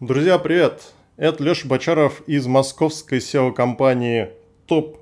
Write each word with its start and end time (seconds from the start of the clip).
Друзья, 0.00 0.38
привет! 0.38 0.94
Это 1.18 1.44
Леша 1.44 1.68
Бочаров 1.68 2.22
из 2.26 2.46
московской 2.46 3.18
SEO-компании 3.18 4.30
Top 4.66 4.96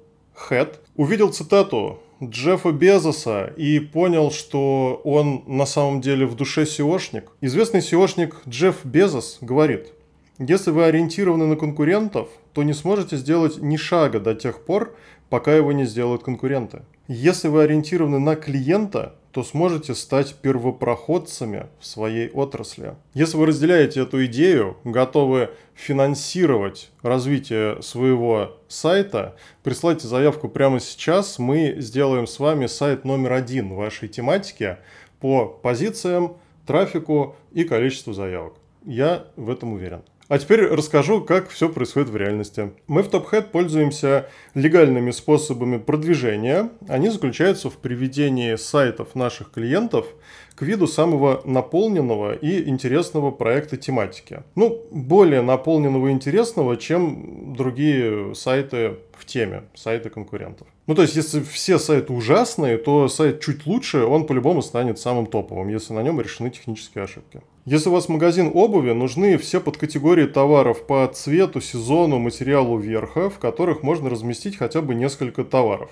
Head. 0.51 0.75
Увидел 0.97 1.33
цитату 1.33 2.01
Джеффа 2.21 2.73
Безоса 2.73 3.53
и 3.57 3.79
понял, 3.79 4.33
что 4.33 5.01
он 5.05 5.45
на 5.47 5.67
самом 5.67 6.01
деле 6.01 6.27
в 6.27 6.35
душе 6.35 6.65
SEOшник. 6.65 7.29
Известный 7.41 7.79
SEOшник 7.79 8.39
Джефф 8.49 8.85
Безос 8.85 9.39
говорит, 9.41 9.93
если 10.41 10.73
вы 10.73 10.87
ориентированы 10.87 11.47
на 11.47 11.55
конкурентов, 11.55 12.27
то 12.53 12.65
не 12.65 12.73
сможете 12.73 13.19
сделать 13.19 13.59
ни 13.59 13.77
шага 13.77 14.19
до 14.19 14.35
тех 14.35 14.65
пор, 14.65 14.97
пока 15.31 15.55
его 15.55 15.71
не 15.71 15.85
сделают 15.85 16.25
конкуренты. 16.25 16.83
Если 17.07 17.47
вы 17.47 17.63
ориентированы 17.63 18.19
на 18.19 18.35
клиента, 18.35 19.15
то 19.33 19.43
сможете 19.45 19.95
стать 19.95 20.35
первопроходцами 20.37 21.67
в 21.81 21.87
своей 21.87 22.31
отрасли. 22.31 22.95
Если 23.15 23.37
вы 23.37 23.47
разделяете 23.47 24.01
эту 24.01 24.25
идею, 24.27 24.77
готовы 24.85 25.51
финансировать 25.75 26.91
развитие 27.03 27.83
своего 27.83 28.57
сайта, 28.69 29.37
присылайте 29.63 30.09
заявку 30.09 30.49
прямо 30.49 30.81
сейчас. 30.81 31.39
Мы 31.39 31.77
сделаем 31.79 32.27
с 32.27 32.39
вами 32.39 32.67
сайт 32.67 33.05
номер 33.05 33.35
один 33.35 33.73
в 33.73 33.77
вашей 33.77 34.09
тематике 34.09 34.79
по 35.21 35.47
позициям, 35.47 36.37
трафику 36.67 37.37
и 37.53 37.65
количеству 37.65 38.13
заявок. 38.13 38.55
Я 38.85 39.27
в 39.37 39.51
этом 39.51 39.75
уверен. 39.75 40.03
А 40.29 40.39
теперь 40.39 40.67
расскажу, 40.67 41.23
как 41.23 41.49
все 41.49 41.71
происходит 41.71 42.11
в 42.11 42.17
реальности. 42.17 42.73
Мы 42.87 43.03
в 43.03 43.09
TopHead 43.09 43.45
пользуемся 43.51 44.29
легальными 44.53 45.11
способами 45.11 45.79
продвижения. 45.79 46.69
Они 46.87 47.09
заключаются 47.09 47.71
в 47.71 47.79
приведении 47.79 48.55
сайтов 48.57 49.15
наших 49.15 49.51
клиентов 49.51 50.07
к 50.55 50.61
виду 50.61 50.87
самого 50.87 51.41
наполненного 51.47 52.35
и 52.35 52.69
интересного 52.69 53.31
проекта 53.31 53.79
тематики. 53.79 54.43
Ну, 54.55 54.85
более 54.91 55.41
наполненного 55.41 56.09
и 56.09 56.13
интересного, 56.13 56.77
чем 56.77 57.55
другие 57.57 58.35
сайты 58.35 58.97
в 59.17 59.25
теме, 59.25 59.65
сайты 59.75 60.11
конкурентов. 60.11 60.69
Ну, 60.89 60.95
то 60.95 61.03
есть, 61.03 61.17
если 61.17 61.41
все 61.43 61.79
сайты 61.79 62.15
ужасные, 62.15 62.79
то 62.79 63.09
сайт 63.09 63.43
чуть 63.43 63.67
лучше, 63.67 64.05
он 64.05 64.27
по-любому 64.27 64.63
станет 64.63 64.99
самым 64.99 65.27
топовым, 65.27 65.69
если 65.69 65.93
на 65.93 66.03
нем 66.03 66.19
решены 66.19 66.49
технические 66.49 67.05
ошибки. 67.05 67.43
Если 67.67 67.91
у 67.91 67.93
вас 67.93 68.09
магазин 68.09 68.51
обуви, 68.55 68.93
нужны 68.93 69.37
все 69.37 69.61
подкатегории 69.61 70.25
товаров 70.25 70.87
по 70.87 71.07
цвету, 71.09 71.61
сезону, 71.61 72.19
материалу 72.19 72.79
верха, 72.79 73.29
в 73.29 73.39
которых 73.39 73.83
можно 73.83 74.09
разместить 74.09 74.57
хотя 74.57 74.81
бы 74.81 74.95
несколько 74.95 75.45
товаров. 75.45 75.91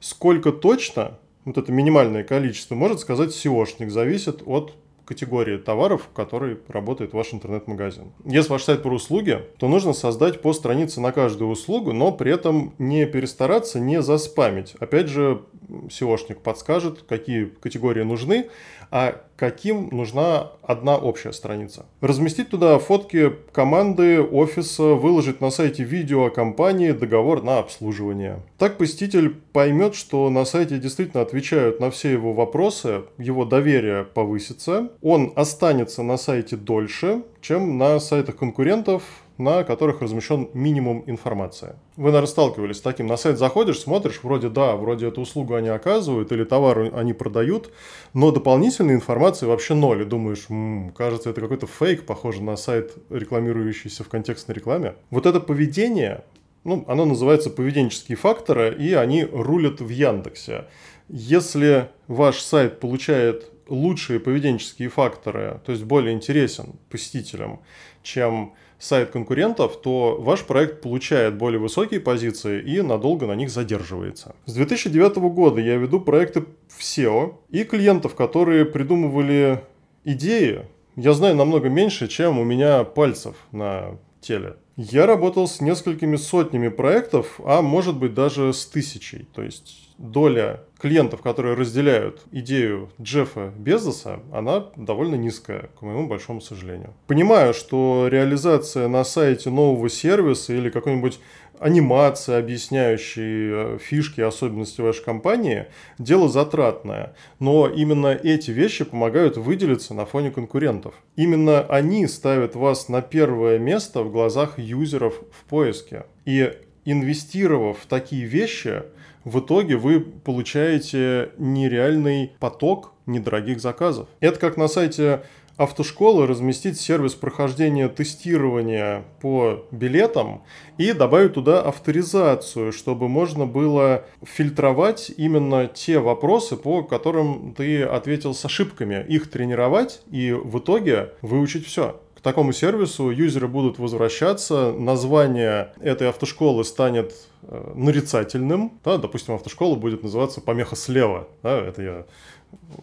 Сколько 0.00 0.50
точно, 0.50 1.16
вот 1.44 1.56
это 1.56 1.70
минимальное 1.70 2.24
количество, 2.24 2.74
может 2.74 2.98
сказать 2.98 3.30
SEOшник, 3.30 3.90
зависит 3.90 4.42
от 4.46 4.74
категории 5.04 5.56
товаров, 5.56 6.08
в 6.10 6.14
которой 6.14 6.58
работает 6.68 7.12
ваш 7.12 7.34
интернет-магазин. 7.34 8.12
Если 8.24 8.50
ваш 8.50 8.62
сайт 8.62 8.82
про 8.82 8.94
услуги, 8.94 9.40
то 9.58 9.68
нужно 9.68 9.92
создать 9.92 10.42
по 10.42 10.52
странице 10.52 11.00
на 11.00 11.12
каждую 11.12 11.50
услугу, 11.50 11.92
но 11.92 12.12
при 12.12 12.32
этом 12.32 12.74
не 12.78 13.06
перестараться, 13.06 13.80
не 13.80 14.02
заспамить. 14.02 14.74
Опять 14.80 15.08
же, 15.08 15.42
SEOшник 15.68 16.40
подскажет, 16.40 17.02
какие 17.08 17.46
категории 17.46 18.02
нужны, 18.02 18.48
а 18.90 19.20
каким 19.36 19.88
нужна 19.90 20.52
одна 20.62 20.96
общая 20.96 21.32
страница. 21.32 21.86
Разместить 22.00 22.50
туда 22.50 22.78
фотки 22.78 23.32
команды, 23.52 24.22
офиса, 24.22 24.94
выложить 24.94 25.40
на 25.40 25.50
сайте 25.50 25.82
видео 25.82 26.26
о 26.26 26.30
компании, 26.30 26.92
договор 26.92 27.42
на 27.42 27.58
обслуживание. 27.58 28.40
Так 28.58 28.78
посетитель 28.78 29.34
поймет, 29.52 29.94
что 29.94 30.30
на 30.30 30.44
сайте 30.44 30.78
действительно 30.78 31.22
отвечают 31.22 31.80
на 31.80 31.90
все 31.90 32.12
его 32.12 32.32
вопросы, 32.32 33.02
его 33.18 33.44
доверие 33.44 34.04
повысится, 34.04 34.90
он 35.02 35.32
останется 35.34 36.02
на 36.02 36.16
сайте 36.16 36.56
дольше, 36.56 37.22
чем 37.40 37.78
на 37.78 37.98
сайтах 37.98 38.36
конкурентов, 38.36 39.02
на 39.38 39.64
которых 39.64 40.00
размещен 40.00 40.48
минимум 40.54 41.02
информации. 41.06 41.74
Вы, 41.96 42.06
наверное, 42.06 42.28
сталкивались 42.28 42.76
с 42.76 42.80
таким. 42.80 43.06
На 43.06 43.16
сайт 43.16 43.38
заходишь, 43.38 43.80
смотришь, 43.80 44.20
вроде 44.22 44.48
да, 44.48 44.76
вроде 44.76 45.08
эту 45.08 45.22
услугу 45.22 45.54
они 45.54 45.68
оказывают 45.68 46.30
или 46.32 46.44
товар 46.44 46.90
они 46.94 47.12
продают, 47.12 47.72
но 48.12 48.30
дополнительной 48.30 48.94
информации 48.94 49.46
вообще 49.46 49.74
ноль. 49.74 50.02
И 50.02 50.04
думаешь, 50.04 50.46
м-м, 50.48 50.92
кажется, 50.92 51.30
это 51.30 51.40
какой-то 51.40 51.66
фейк, 51.66 52.06
похоже 52.06 52.42
на 52.42 52.56
сайт, 52.56 52.94
рекламирующийся 53.10 54.04
в 54.04 54.08
контекстной 54.08 54.54
рекламе. 54.54 54.94
Вот 55.10 55.26
это 55.26 55.40
поведение, 55.40 56.24
ну, 56.62 56.84
оно 56.86 57.04
называется 57.04 57.50
поведенческие 57.50 58.16
факторы, 58.16 58.74
и 58.78 58.94
они 58.94 59.24
рулят 59.24 59.80
в 59.80 59.88
Яндексе. 59.88 60.66
Если 61.08 61.88
ваш 62.06 62.40
сайт 62.40 62.80
получает 62.80 63.50
лучшие 63.68 64.20
поведенческие 64.20 64.88
факторы, 64.88 65.60
то 65.64 65.72
есть 65.72 65.84
более 65.84 66.14
интересен 66.14 66.74
посетителям, 66.90 67.60
чем 68.02 68.54
сайт 68.84 69.10
конкурентов, 69.10 69.80
то 69.80 70.18
ваш 70.20 70.44
проект 70.44 70.82
получает 70.82 71.36
более 71.36 71.58
высокие 71.58 72.00
позиции 72.00 72.60
и 72.60 72.82
надолго 72.82 73.26
на 73.26 73.34
них 73.34 73.50
задерживается. 73.50 74.34
С 74.44 74.52
2009 74.52 75.16
года 75.16 75.60
я 75.60 75.76
веду 75.76 76.00
проекты 76.00 76.44
в 76.68 76.80
SEO 76.80 77.36
и 77.48 77.64
клиентов, 77.64 78.14
которые 78.14 78.66
придумывали 78.66 79.62
идеи, 80.04 80.66
я 80.96 81.12
знаю 81.14 81.34
намного 81.34 81.68
меньше, 81.68 82.08
чем 82.08 82.38
у 82.38 82.44
меня 82.44 82.84
пальцев 82.84 83.34
на 83.52 83.98
теле. 84.24 84.56
Я 84.76 85.06
работал 85.06 85.46
с 85.46 85.60
несколькими 85.60 86.16
сотнями 86.16 86.68
проектов, 86.68 87.40
а 87.44 87.62
может 87.62 87.96
быть 87.96 88.14
даже 88.14 88.52
с 88.52 88.66
тысячей. 88.66 89.28
То 89.32 89.42
есть 89.42 89.90
доля 89.98 90.64
клиентов, 90.80 91.22
которые 91.22 91.54
разделяют 91.54 92.22
идею 92.32 92.90
Джеффа 93.00 93.52
Безоса, 93.56 94.20
она 94.32 94.66
довольно 94.76 95.14
низкая, 95.14 95.70
к 95.78 95.82
моему 95.82 96.08
большому 96.08 96.40
сожалению. 96.40 96.92
Понимаю, 97.06 97.54
что 97.54 98.08
реализация 98.10 98.88
на 98.88 99.04
сайте 99.04 99.50
нового 99.50 99.88
сервиса 99.88 100.52
или 100.52 100.70
какой-нибудь 100.70 101.20
анимация, 101.58 102.38
объясняющие 102.38 103.76
э, 103.76 103.78
фишки 103.78 104.20
особенности 104.20 104.80
вашей 104.80 105.04
компании, 105.04 105.66
дело 105.98 106.28
затратное. 106.28 107.14
Но 107.38 107.68
именно 107.68 108.08
эти 108.08 108.50
вещи 108.50 108.84
помогают 108.84 109.36
выделиться 109.36 109.94
на 109.94 110.06
фоне 110.06 110.30
конкурентов. 110.30 110.94
Именно 111.16 111.60
они 111.62 112.06
ставят 112.06 112.54
вас 112.54 112.88
на 112.88 113.02
первое 113.02 113.58
место 113.58 114.02
в 114.02 114.12
глазах 114.12 114.58
юзеров 114.58 115.14
в 115.32 115.44
поиске. 115.44 116.06
И 116.24 116.52
инвестировав 116.84 117.78
в 117.78 117.86
такие 117.86 118.24
вещи, 118.24 118.82
в 119.24 119.40
итоге 119.40 119.76
вы 119.76 120.00
получаете 120.00 121.30
нереальный 121.38 122.32
поток 122.38 122.92
недорогих 123.06 123.60
заказов. 123.60 124.08
Это 124.20 124.38
как 124.38 124.56
на 124.56 124.68
сайте 124.68 125.22
автошколы 125.56 126.26
разместить 126.26 126.80
сервис 126.80 127.14
прохождения 127.14 127.88
тестирования 127.88 129.04
по 129.20 129.66
билетам 129.70 130.42
и 130.78 130.92
добавить 130.92 131.34
туда 131.34 131.62
авторизацию, 131.62 132.72
чтобы 132.72 133.08
можно 133.08 133.46
было 133.46 134.04
фильтровать 134.24 135.12
именно 135.16 135.68
те 135.68 136.00
вопросы, 136.00 136.56
по 136.56 136.82
которым 136.82 137.54
ты 137.54 137.82
ответил 137.84 138.34
с 138.34 138.44
ошибками, 138.44 139.04
их 139.08 139.30
тренировать 139.30 140.02
и 140.10 140.32
в 140.32 140.58
итоге 140.58 141.12
выучить 141.22 141.66
все 141.66 142.00
такому 142.24 142.52
сервису 142.52 143.10
юзеры 143.10 143.46
будут 143.46 143.78
возвращаться, 143.78 144.72
название 144.72 145.72
этой 145.80 146.08
автошколы 146.08 146.64
станет 146.64 147.14
э, 147.42 147.72
нарицательным, 147.76 148.72
да, 148.82 148.96
допустим, 148.96 149.34
автошкола 149.34 149.76
будет 149.76 150.02
называться 150.02 150.40
«Помеха 150.40 150.74
слева», 150.74 151.28
да, 151.42 151.60
это 151.60 151.82
я 151.82 152.06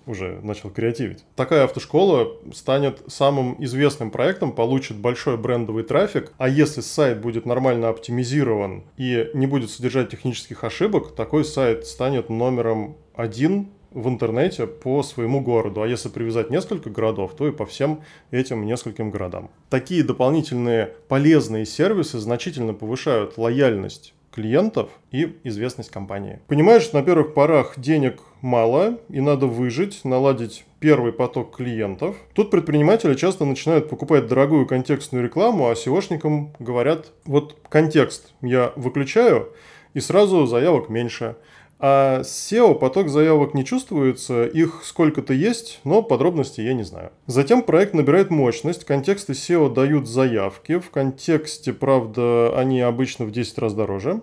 уже 0.06 0.40
начал 0.44 0.69
креативить. 0.69 1.24
Такая 1.35 1.63
автошкола 1.63 2.38
станет 2.53 3.01
самым 3.07 3.56
известным 3.63 4.12
проектом, 4.12 4.51
получит 4.51 4.97
большой 4.97 5.38
брендовый 5.38 5.84
трафик, 5.84 6.34
а 6.38 6.47
если 6.47 6.81
сайт 6.81 7.19
будет 7.19 7.46
нормально 7.46 7.90
оптимизирован 7.90 8.84
и 8.97 9.30
не 9.34 9.47
будет 9.47 9.72
содержать 9.72 10.12
технических 10.12 10.63
ошибок, 10.63 11.16
такой 11.16 11.46
сайт 11.46 11.88
станет 11.88 12.30
номером 12.30 12.96
один 13.16 13.69
в 13.91 14.07
интернете 14.07 14.68
по 14.68 15.03
своему 15.03 15.41
городу. 15.41 15.81
А 15.81 15.88
если 15.88 16.09
привязать 16.09 16.50
несколько 16.50 16.90
городов, 16.90 17.34
то 17.38 17.47
и 17.47 17.52
по 17.52 17.66
всем 17.66 18.02
этим 18.31 18.66
нескольким 18.66 19.12
городам. 19.12 19.50
Такие 19.69 20.03
дополнительные 20.03 20.94
полезные 21.07 21.65
сервисы 21.65 22.19
значительно 22.19 22.74
повышают 22.74 23.38
лояльность 23.38 24.13
клиентов 24.33 24.89
и 25.12 25.38
известность 25.44 25.92
компании. 25.92 26.39
Понимаешь, 26.48 26.92
на 26.94 27.04
первых 27.04 27.33
порах 27.33 27.74
денег 27.77 28.21
мало 28.39 29.00
и 29.10 29.19
надо 29.19 29.45
выжить, 29.45 30.06
наладить 30.06 30.65
первый 30.80 31.12
поток 31.12 31.56
клиентов. 31.56 32.15
Тут 32.33 32.50
предприниматели 32.50 33.13
часто 33.13 33.45
начинают 33.45 33.89
покупать 33.89 34.27
дорогую 34.27 34.65
контекстную 34.65 35.24
рекламу, 35.24 35.69
а 35.69 35.74
SEOшникам 35.74 36.56
говорят, 36.60 37.12
вот 37.25 37.57
контекст 37.69 38.33
я 38.42 38.71
выключаю, 38.75 39.50
и 39.94 40.00
сразу 40.00 40.45
заявок 40.45 40.89
меньше. 40.89 41.36
А 41.83 42.24
с 42.24 42.51
SEO 42.51 42.75
поток 42.75 43.10
заявок 43.10 43.56
не 43.56 43.66
чувствуется, 43.66 44.45
их 44.45 44.81
сколько-то 44.83 45.33
есть, 45.33 45.80
но 45.83 46.04
подробностей 46.04 46.63
я 46.63 46.74
не 46.74 46.83
знаю. 46.83 47.12
Затем 47.25 47.63
проект 47.63 47.95
набирает 47.95 48.30
мощность, 48.30 48.86
контексты 48.86 49.33
SEO 49.33 49.74
дают 49.74 50.07
заявки, 50.07 50.78
в 50.78 50.92
контексте, 50.92 51.74
правда, 51.74 52.56
они 52.56 52.81
обычно 52.81 53.25
в 53.25 53.31
10 53.31 53.57
раз 53.57 53.74
дороже 53.74 54.22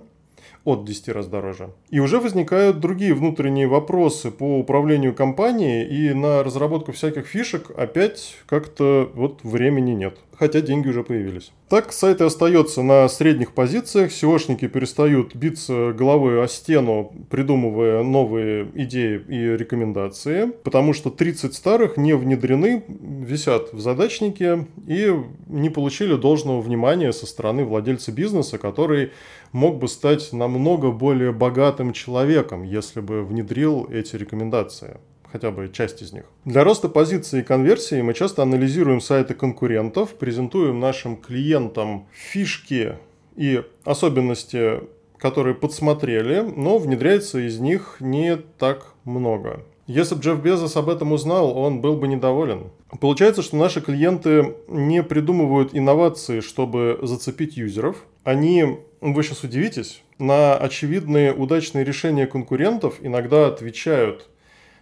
от 0.65 0.85
10 0.85 1.09
раз 1.09 1.27
дороже. 1.27 1.71
И 1.91 1.99
уже 1.99 2.21
возникают 2.21 2.79
другие 2.79 3.15
внутренние 3.15 3.67
вопросы 3.67 4.31
по 4.31 4.59
управлению 4.59 5.15
компанией, 5.15 5.85
и 5.85 6.15
на 6.15 6.45
разработку 6.45 6.93
всяких 6.93 7.27
фишек 7.27 7.71
опять 7.77 8.37
как-то 8.47 9.11
вот 9.15 9.43
времени 9.43 9.93
нет. 9.93 10.19
Хотя 10.39 10.61
деньги 10.61 10.89
уже 10.89 11.03
появились. 11.03 11.53
Так 11.69 11.93
сайт 11.93 12.21
и 12.21 12.25
остается 12.25 12.83
на 12.83 13.09
средних 13.09 13.53
позициях, 13.53 14.11
SEOшники 14.11 14.69
перестают 14.69 15.35
биться 15.35 15.93
головой 15.93 16.43
о 16.43 16.49
стену, 16.49 17.13
придумывая 17.31 18.03
новые 18.03 18.71
идеи 18.75 19.21
и 19.29 19.57
рекомендации, 19.57 20.53
потому 20.65 20.93
что 20.93 21.11
30 21.11 21.55
старых 21.55 21.97
не 21.97 22.15
внедрены, 22.15 22.85
висят 22.89 23.73
в 23.73 23.81
задачнике 23.81 24.67
и 24.87 25.15
не 25.49 25.71
получили 25.71 26.15
должного 26.15 26.61
внимания 26.61 27.13
со 27.13 27.27
стороны 27.27 27.65
владельца 27.65 28.13
бизнеса, 28.13 28.59
который 28.59 29.13
мог 29.53 29.79
бы 29.79 29.89
стать 29.89 30.33
намного 30.33 30.91
более 30.91 31.33
богатым 31.33 31.93
человеком, 31.93 32.63
если 32.63 33.01
бы 33.01 33.25
внедрил 33.25 33.89
эти 33.91 34.17
рекомендации 34.17 34.99
хотя 35.33 35.51
бы 35.51 35.71
часть 35.73 36.03
из 36.03 36.13
них. 36.13 36.25
Для 36.45 36.65
роста 36.65 36.89
позиции 36.89 37.41
и 37.41 37.45
конверсии 37.45 38.01
мы 38.01 38.15
часто 38.15 38.43
анализируем 38.43 39.01
сайты 39.01 39.35
конкурентов, 39.35 40.15
презентуем 40.15 40.81
нашим 40.81 41.17
клиентам 41.17 42.07
фишки 42.13 42.97
и 43.37 43.63
особенности, 43.85 44.81
которые 45.19 45.55
подсмотрели, 45.55 46.41
но 46.41 46.79
внедряется 46.79 47.39
из 47.39 47.59
них 47.59 47.97
не 48.01 48.37
так 48.37 48.95
много. 49.05 49.65
Если 49.87 50.15
бы 50.15 50.21
Джефф 50.21 50.43
Безос 50.43 50.77
об 50.77 50.91
этом 50.91 51.13
узнал, 51.13 51.57
он 51.57 51.81
был 51.81 51.97
бы 51.97 52.09
недоволен. 52.09 52.71
Получается, 53.01 53.41
что 53.41 53.57
наши 53.57 53.81
клиенты 53.81 54.55
не 54.69 55.03
придумывают 55.03 55.71
инновации, 55.73 56.41
чтобы 56.41 56.99
зацепить 57.03 57.57
юзеров. 57.57 58.05
Они, 58.23 58.81
вы 59.01 59.23
сейчас 59.23 59.45
удивитесь, 59.45 60.03
на 60.19 60.57
очевидные 60.57 61.33
удачные 61.33 61.85
решения 61.85 62.27
конкурентов 62.27 62.97
иногда 63.01 63.47
отвечают– 63.47 64.29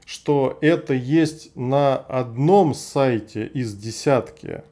что 0.06 0.56
это 0.62 0.94
есть 0.94 1.54
на 1.56 1.96
одном 1.96 2.72
сайте 2.72 3.44
из 3.46 3.74
десятки, 3.74 4.62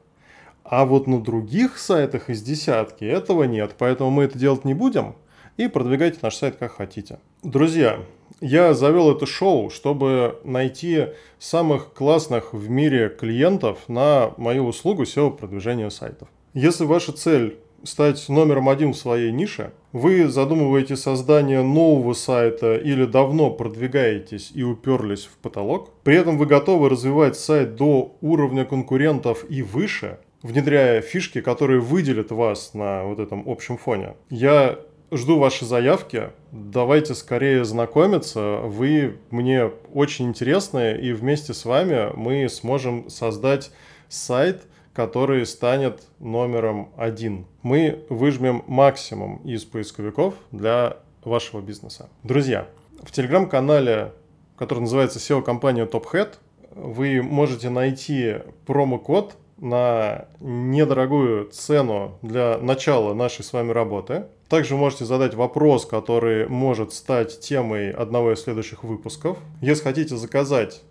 а 0.63 0.85
вот 0.85 1.05
на 1.05 1.21
других 1.21 1.77
сайтах 1.77 2.29
из 2.29 2.41
десятки 2.41 3.03
этого 3.03 3.43
нет, 3.43 3.75
поэтому 3.77 4.09
мы 4.09 4.23
это 4.23 4.39
делать 4.39 4.65
не 4.65 4.73
будем 4.73 5.15
и 5.57 5.67
продвигайте 5.67 6.19
наш 6.21 6.35
сайт 6.35 6.55
как 6.55 6.71
хотите. 6.71 7.19
Друзья, 7.43 7.99
я 8.39 8.73
завел 8.73 9.11
это 9.11 9.25
шоу, 9.25 9.69
чтобы 9.69 10.39
найти 10.45 11.07
самых 11.37 11.93
классных 11.93 12.53
в 12.53 12.69
мире 12.69 13.09
клиентов 13.09 13.79
на 13.87 14.33
мою 14.37 14.65
услугу 14.65 15.03
SEO 15.03 15.35
продвижения 15.35 15.89
сайтов. 15.89 16.29
Если 16.53 16.85
ваша 16.85 17.11
цель 17.11 17.59
стать 17.83 18.27
номером 18.29 18.69
один 18.69 18.93
в 18.93 18.97
своей 18.97 19.31
нише, 19.31 19.73
вы 19.95 20.27
задумываете 20.27 20.97
создание 20.97 21.63
нового 21.63 22.11
сайта 22.11 22.75
или 22.75 23.05
давно 23.05 23.49
продвигаетесь 23.49 24.51
и 24.53 24.61
уперлись 24.61 25.23
в 25.23 25.37
потолок, 25.37 25.89
при 26.03 26.17
этом 26.17 26.37
вы 26.37 26.47
готовы 26.47 26.89
развивать 26.89 27.37
сайт 27.37 27.77
до 27.77 28.13
уровня 28.19 28.65
конкурентов 28.65 29.45
и 29.47 29.61
выше, 29.61 30.19
внедряя 30.41 30.99
фишки, 30.99 31.39
которые 31.39 31.79
выделят 31.79 32.31
вас 32.31 32.73
на 32.73 33.05
вот 33.05 33.19
этом 33.19 33.47
общем 33.47 33.77
фоне. 33.77 34.15
Я 34.29 34.79
жду 35.13 35.39
ваши 35.39 35.63
заявки. 35.63 36.23
Давайте 36.51 37.15
скорее 37.15 37.63
знакомиться. 37.63 38.59
Вы 38.63 39.15
мне 39.31 39.71
очень 39.93 40.27
интересны, 40.27 40.99
и 41.01 41.13
вместе 41.13 41.53
с 41.53 41.63
вами 41.63 42.11
мы 42.17 42.49
сможем 42.49 43.09
создать 43.09 43.71
сайт– 44.09 44.63
который 44.95 45.45
станет 45.45 46.03
номером 46.19 46.89
один. 46.95 47.45
Мы 47.61 48.05
выжмем 48.09 48.63
максимум 48.65 49.41
из 49.43 49.65
поисковиков 49.65 50.35
для 50.51 50.97
вашего 51.23 51.59
бизнеса. 51.59 52.09
Друзья, 52.23 52.67
в 53.03 53.11
телеграм-канале, 53.11 54.13
который 54.57 54.79
называется 54.79 55.19
SEO-компания 55.19 55.85
Top 55.85 56.05
Hat, 56.13 56.35
вы 56.71 57.21
можете 57.21 57.69
найти 57.69 58.35
промокод 58.65 59.35
на 59.57 60.27
недорогую 60.39 61.49
цену 61.49 62.17
для 62.21 62.57
начала 62.57 63.13
нашей 63.13 63.43
с 63.43 63.51
вами 63.51 63.71
работы. 63.71 64.25
Также 64.47 64.75
можете 64.75 65.05
задать 65.05 65.33
вопрос, 65.33 65.85
который 65.85 66.47
может 66.47 66.93
стать 66.93 67.39
темой 67.41 67.91
одного 67.91 68.33
из 68.33 68.41
следующих 68.41 68.83
выпусков. 68.83 69.39
Если 69.61 69.83
хотите 69.83 70.15
заказать 70.15 70.83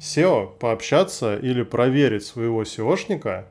SEO, 0.00 0.56
пообщаться 0.58 1.36
или 1.36 1.62
проверить 1.62 2.24
своего 2.24 2.64
SEOшника, 2.64 3.46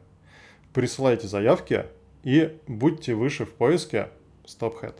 присылайте 0.74 1.28
заявки 1.28 1.86
и 2.24 2.58
будьте 2.68 3.14
выше 3.14 3.46
в 3.46 3.54
поиске 3.54 4.10
StopHead. 4.46 4.96